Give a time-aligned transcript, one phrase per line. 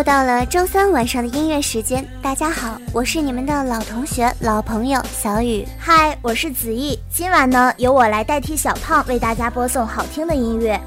[0.00, 5.62] 又到了周三晚上的音乐时间，大家好，我是你们的老同学、老朋友小雨。
[5.78, 6.98] 嗨，我是子毅。
[7.12, 10.80] 今晚呢，由我来代替小胖为大家播送好听的音乐。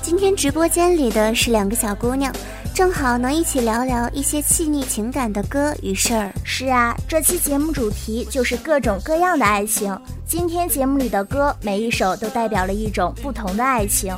[0.00, 2.32] 今天直播间里的是两个小姑娘，
[2.74, 6.32] 正好能一起聊聊一些细腻情感的歌与事儿。
[6.42, 9.94] 是啊，这期节目主题就是各种各样的爱情。
[10.26, 14.16] 今天节目里的歌，每一首都代表了一种不同的爱情。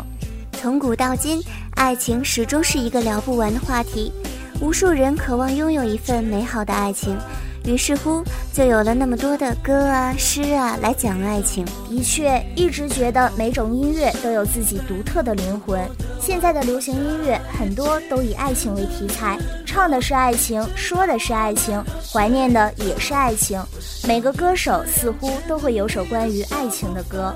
[0.53, 1.43] 从古到今，
[1.75, 4.13] 爱情始终是一个聊不完的话题。
[4.61, 7.17] 无数人渴望拥有一份美好的爱情，
[7.65, 11.65] 于是乎就有了那么多的歌啊、诗啊来讲爱情。
[11.91, 15.81] 的确，一直觉得每种音乐都有自己独特的灵魂。
[16.21, 23.63] 现在的流行音乐很多都以爱情为题材，唱的是爱情，说的是爱情，怀念的也是爱情。
[24.09, 27.35] 每个歌手似乎都会有首关于爱情的歌。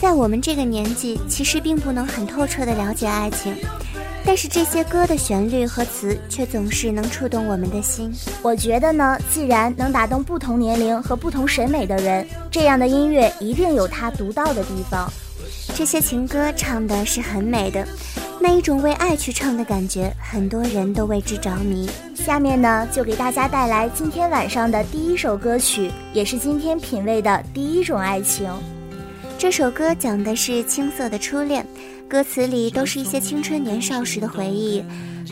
[0.00, 3.54] 在我们这个年纪，其实并不能很透彻地了解爱情，
[4.24, 8.12] 但是这些歌的旋律和词却总是能触动我们的心。
[8.40, 15.12] 我觉得呢，既然能打动不同年龄和不同审美的人，这样的音乐一定有它独到的地方。
[15.74, 17.86] 这些情歌唱的是很美的，
[18.40, 21.88] 那一种为爱去唱的感觉，很多人都为之着迷。
[22.14, 28.48] 下面呢，就给大家带来今天晚上的第一首歌曲，也是今天品味的第一种爱情。
[29.42, 31.66] 这首歌讲的是青涩的初恋，
[32.08, 34.84] 歌词里都是一些青春年少时的回忆，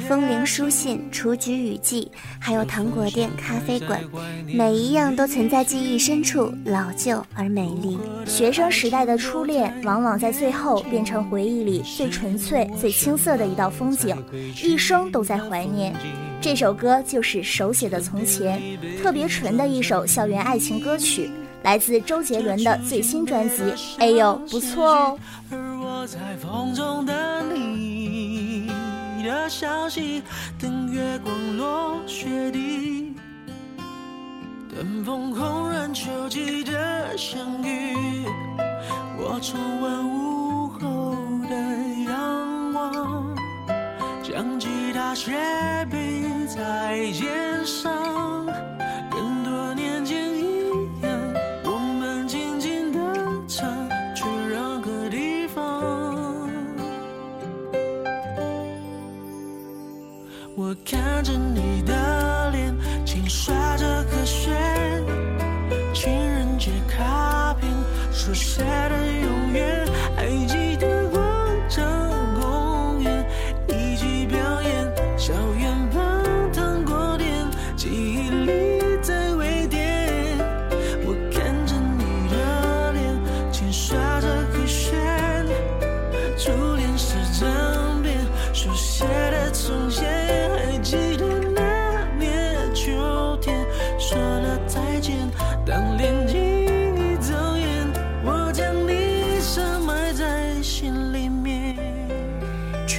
[0.08, 4.02] 风铃、书信、雏菊、雨季，还有糖果店、咖啡馆，
[4.52, 7.96] 每一样都存在记忆深处，老旧而美丽。
[8.26, 14.16] 学生时代的初恋，往往在最后变成回忆里最纯粹、最青涩的一道风景，
[14.60, 15.94] 一生都在怀念。
[16.40, 18.60] 这首歌就是手写的从前，
[19.00, 21.30] 特别纯的一首校园爱情歌曲。
[21.62, 23.62] 来自周杰伦的最新专辑，
[23.98, 25.18] 哎呦，不错哦。
[25.50, 27.14] 而我在风中等
[27.54, 28.70] 你
[29.22, 30.22] 的消息，
[30.58, 33.14] 等月光落雪地，
[34.74, 38.24] 等风红染秋季的相遇。
[39.18, 41.14] 我重温午后
[41.48, 41.54] 的
[42.10, 43.36] 阳光，
[44.22, 45.32] 将吉他斜
[45.90, 47.90] 背在肩上。
[60.90, 64.52] 看着你的脸，轻刷着和弦，
[65.94, 67.70] 情人节卡片
[68.12, 68.99] 书写的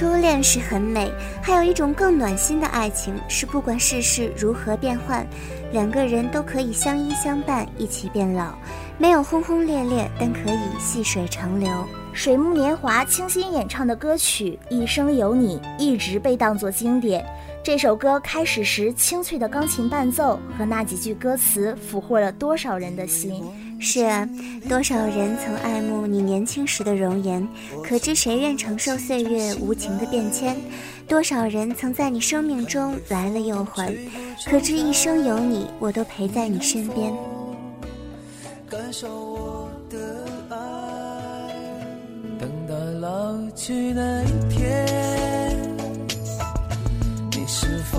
[0.02, 5.24] 初恋是很美，还有一种更暖心的爱情，是不管世事如何变幻，
[5.70, 8.52] 两个人都可以相依相伴，一起变老。
[8.98, 11.70] 没有轰轰烈烈，但可以细水长流。
[12.12, 17.24] 水木年华倾心演唱的歌曲《一生有你》一直被当作经典。
[17.64, 23.40] 这首歌开始时清脆的钢琴伴奏和那几句歌词，俘获了多少人的心。
[23.78, 24.28] 是啊，
[24.68, 27.46] 多少人曾爱慕你年轻时的容颜，
[27.84, 30.56] 可知谁愿承受岁月无情的变迁？
[31.06, 33.94] 多少人曾在你生命中来了又还，
[34.44, 37.12] 可知一生有你，我都陪在你身边。
[38.68, 39.98] 感受我的
[40.50, 40.56] 爱，
[42.40, 44.86] 等待老去那一天，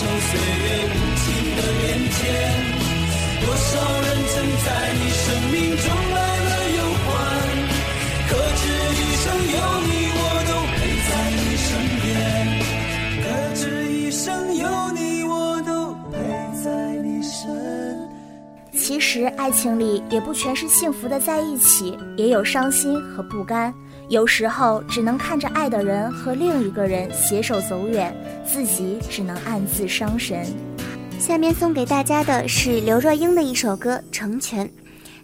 [0.00, 2.18] 受岁月无情的变迁？
[3.44, 3.68] 多少
[4.00, 7.06] 人曾在你生命中来了又还？
[8.30, 8.64] 可知
[8.96, 10.18] 一生有你，我
[10.48, 11.68] 都陪在你身
[12.00, 12.08] 边。
[13.20, 13.62] 可知
[13.92, 14.24] 一生
[14.56, 16.16] 有你，我都陪
[16.64, 16.66] 在
[17.02, 17.36] 你身
[18.72, 18.80] 边。
[18.80, 23.74] 其实爱情里也不全是幸福的在一起，也有伤心和不甘。
[24.10, 28.12] 有时候只能看着爱的人和另一个人携手走远，
[28.44, 30.44] 自己只能暗自伤神。
[31.20, 34.66] 下面送给大家的是刘若英的一首歌《成全》，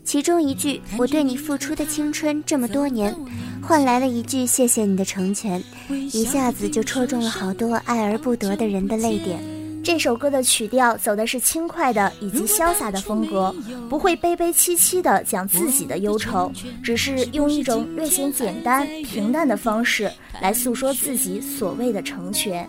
[0.05, 3.12] 其中一句“我对你付出的青春这么多年”，
[3.61, 5.61] 换来了一句“谢谢你的成全”，
[5.91, 9.56] 一下子就戳中了好多爱而不得的人的泪点。
[9.87, 13.55] 这首歌的曲调走的是轻快的以及潇洒的风格，
[13.88, 16.50] 不会悲悲戚戚的讲自己的忧愁，
[16.83, 20.11] 只是用一种略显简单平淡的方式
[20.43, 22.69] 来诉说自己所谓的成全。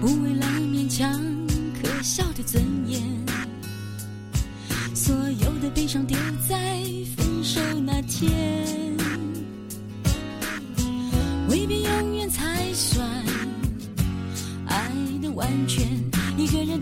[0.00, 1.12] 不为了勉强
[1.82, 2.02] 可。
[2.02, 2.98] 笑的尊严，
[4.94, 6.16] 所有的悲伤丢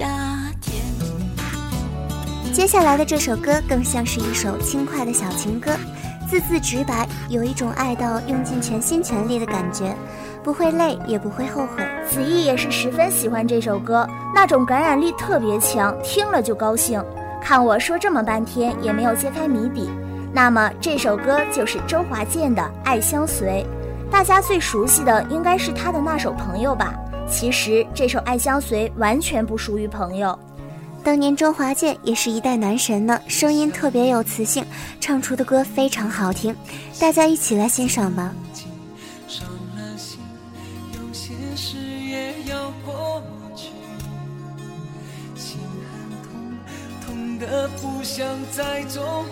[0.00, 0.06] 夏
[0.62, 0.82] 天。
[2.54, 5.72] 接下来的这首歌更像是一首轻快的小情歌，
[6.26, 9.94] 字字直白，有一种爱到用尽全心全力的感觉，
[10.42, 11.86] 不会累也不会后悔。
[12.08, 17.04] 子毅也是十分喜欢这首歌，那种感染力特别强，听了就高兴。
[17.42, 19.90] 看我说这么半天也没有揭开谜底，
[20.32, 23.66] 那么这首歌就是周华健的《爱相随》，
[24.10, 26.94] 大家最熟悉的应该是他的那首《朋友》吧？
[27.30, 30.38] 其实这首《爱相随》完全不属于朋友，
[31.02, 34.64] 当年周华健也是一代男神呢，声音特别有磁性，
[35.00, 36.54] 唱出的歌非常好听，
[36.98, 38.34] 大家一起来欣赏吧。
[47.40, 49.24] 的不想再做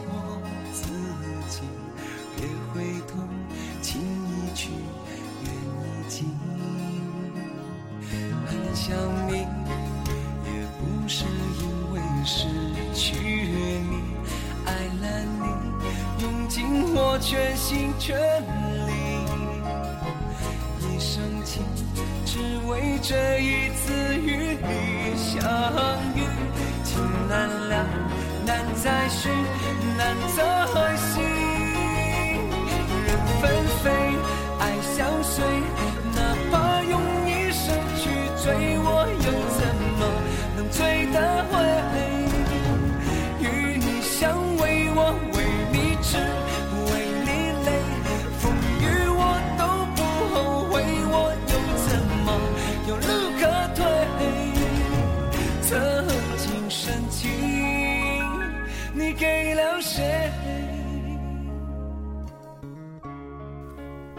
[8.88, 8.96] 想
[9.28, 9.32] 你，
[10.46, 11.26] 也不是
[11.60, 12.46] 因为失
[12.94, 13.92] 去你，
[14.64, 15.04] 爱了
[15.42, 15.44] 你，
[16.22, 18.16] 用尽我全心全
[18.86, 18.90] 力，
[20.80, 21.62] 一生情，
[22.24, 25.36] 只为这一次与你相
[26.16, 26.18] 遇。
[26.82, 27.84] 情难了，
[28.46, 29.28] 难再续，
[29.98, 30.40] 难再
[30.96, 31.07] 续。
[58.94, 60.30] 你给了谁？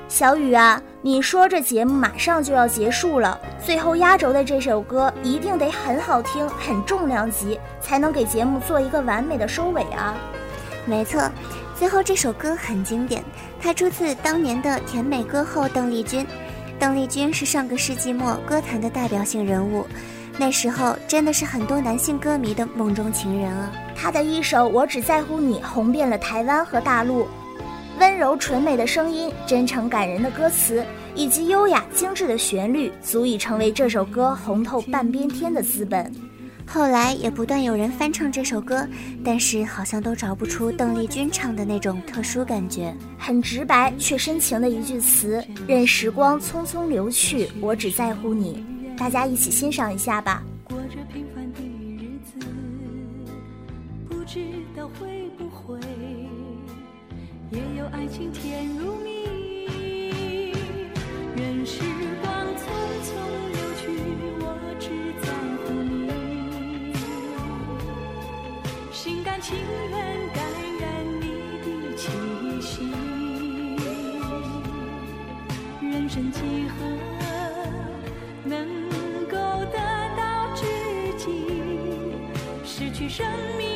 [0.08, 10.16] 小雨啊，你说这节目马上就要结束了，最后压轴的这首歌一定得很好听、很重量级，才能给节目做一个完美的收尾啊！
[10.86, 11.30] 没错，
[11.76, 13.24] 最后这首歌很经典，
[13.62, 16.26] 它出自当年的甜美歌后邓丽君。
[16.80, 19.86] 邓丽君是上个世纪末歌坛的代表性人物，
[20.38, 23.72] 那时候真的是很多男性歌迷的梦中情人啊。
[24.02, 27.28] 她的一首《我只在乎你》红遍了台湾和大陆。
[28.00, 36.10] 温柔纯美的声音、真诚感人的歌词以及优雅精致的旋律，足以成为这首歌红透半边天的资本。
[36.66, 38.88] 后来也不断有人翻唱这首歌，
[39.22, 42.96] 但是好像都找不出邓丽君唱的那种特殊感觉。
[43.18, 48.64] 很直白却深情的一句词：“任时光匆匆流去，我只在乎你。”
[48.98, 50.42] 大家一起欣赏一下吧。
[76.10, 76.80] 人生几何
[78.44, 78.68] 能
[79.30, 79.78] 够得
[80.18, 80.66] 到知
[81.20, 81.30] 己？
[82.66, 83.28] 失去生
[83.60, 83.69] 命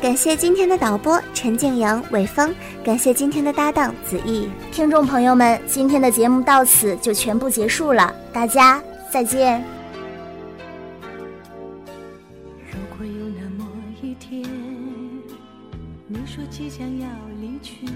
[0.00, 4.48] 感谢今天的导播陈静阳、伟峰，感谢今天的搭档子毅。
[4.70, 9.60] 听众朋友们，今天的节目到此就全部结束了，大家再见。
[12.70, 13.66] 如果有那么
[14.00, 14.48] 一天，
[16.06, 17.08] 你说即将要
[17.40, 17.88] 离去，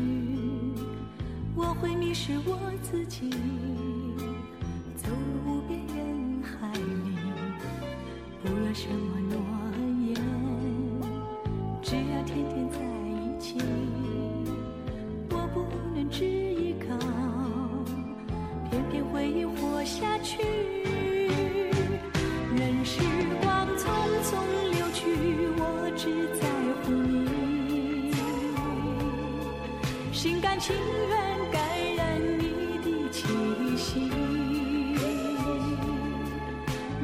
[1.55, 3.31] 我会迷失我自己，
[4.97, 5.09] 走
[5.47, 5.52] 入
[30.59, 30.75] 情
[31.09, 31.19] 愿
[31.51, 31.61] 感
[31.97, 33.27] 染你的气
[33.77, 34.11] 息。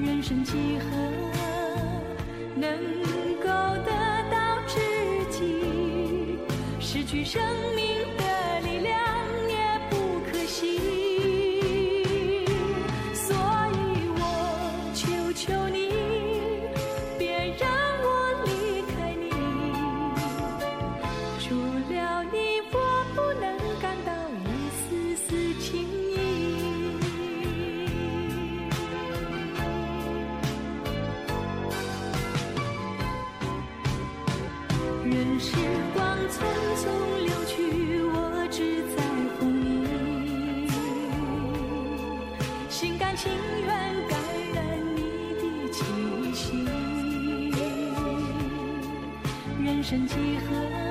[0.01, 0.85] 人生几何
[2.55, 2.71] 能
[3.41, 3.47] 够
[3.85, 3.91] 得
[4.31, 4.37] 到
[4.67, 4.79] 知
[5.31, 5.39] 己？
[6.81, 7.41] 失去生
[7.75, 7.78] 命
[43.19, 43.33] 情
[43.67, 43.69] 愿
[44.07, 44.17] 感
[44.55, 45.83] 染你的气
[46.33, 46.65] 息。
[49.61, 50.88] 人生几何